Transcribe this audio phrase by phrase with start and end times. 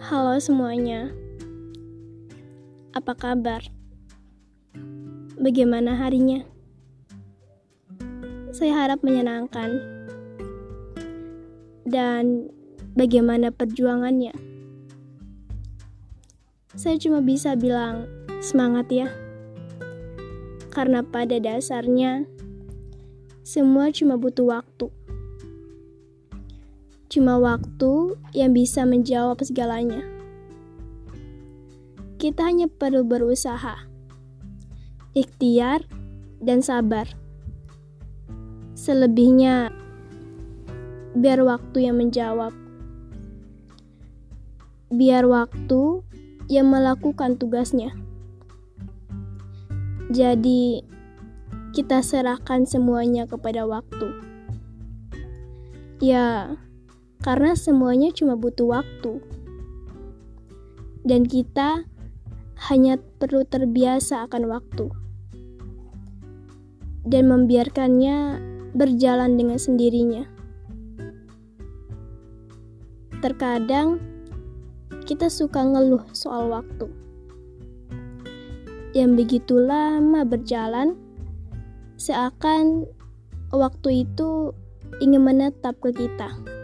[0.00, 1.12] Halo semuanya,
[2.96, 3.60] apa kabar?
[5.36, 6.40] Bagaimana harinya?
[8.48, 9.76] Saya harap menyenangkan.
[11.84, 12.48] Dan
[12.96, 14.32] bagaimana perjuangannya?
[16.72, 18.08] Saya cuma bisa bilang
[18.40, 19.12] semangat ya.
[20.72, 22.24] Karena pada dasarnya
[23.44, 24.88] semua cuma butuh waktu.
[27.10, 29.98] Cuma waktu yang bisa menjawab segalanya.
[32.22, 33.82] Kita hanya perlu berusaha,
[35.18, 35.82] ikhtiar,
[36.38, 37.10] dan sabar.
[38.78, 39.74] Selebihnya,
[41.18, 42.54] biar waktu yang menjawab.
[44.94, 46.06] Biar waktu
[46.46, 47.90] yang melakukan tugasnya.
[50.14, 50.86] Jadi,
[51.74, 54.14] kita serahkan semuanya kepada waktu.
[55.98, 56.54] Ya,
[57.20, 59.20] karena semuanya cuma butuh waktu,
[61.04, 61.84] dan kita
[62.68, 64.86] hanya perlu terbiasa akan waktu.
[67.00, 68.40] Dan membiarkannya
[68.76, 70.28] berjalan dengan sendirinya.
[73.24, 74.00] Terkadang
[75.08, 76.88] kita suka ngeluh soal waktu.
[78.92, 80.96] Yang begitu lama berjalan,
[81.96, 82.84] seakan
[83.48, 84.52] waktu itu
[85.00, 86.59] ingin menetap ke kita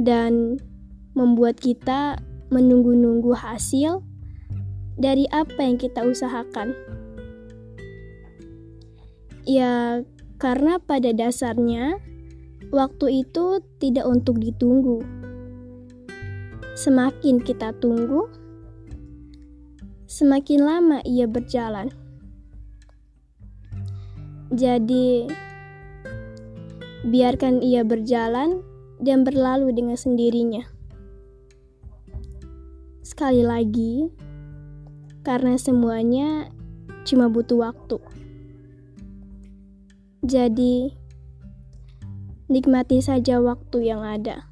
[0.00, 0.56] dan
[1.12, 2.16] membuat kita
[2.48, 4.00] menunggu-nunggu hasil
[4.96, 6.72] dari apa yang kita usahakan.
[9.44, 10.04] Ya,
[10.40, 12.00] karena pada dasarnya
[12.72, 15.02] waktu itu tidak untuk ditunggu.
[16.76, 18.30] Semakin kita tunggu,
[20.08, 21.92] semakin lama ia berjalan.
[24.50, 25.28] Jadi,
[27.06, 28.69] biarkan ia berjalan
[29.00, 30.62] dan berlalu dengan sendirinya.
[33.00, 34.12] Sekali lagi,
[35.24, 36.52] karena semuanya
[37.08, 37.98] cuma butuh waktu.
[40.20, 40.92] Jadi,
[42.52, 44.46] nikmati saja waktu yang ada.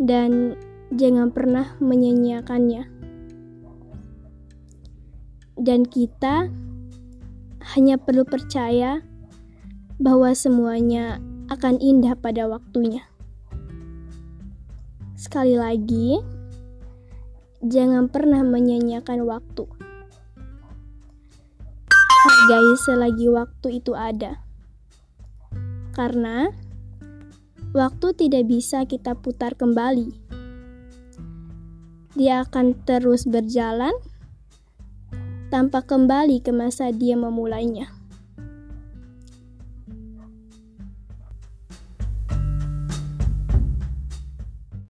[0.00, 0.56] Dan
[0.96, 2.88] jangan pernah menyanyiakannya.
[5.60, 6.48] Dan kita
[7.76, 9.04] hanya perlu percaya
[10.00, 11.20] bahwa semuanya
[11.50, 13.02] akan indah pada waktunya.
[15.18, 16.22] Sekali lagi,
[17.60, 19.66] jangan pernah menyanyiakan waktu.
[22.20, 24.40] Hargai selagi waktu itu ada.
[25.90, 26.54] Karena
[27.74, 30.14] waktu tidak bisa kita putar kembali.
[32.14, 33.92] Dia akan terus berjalan
[35.50, 37.99] tanpa kembali ke masa dia memulainya.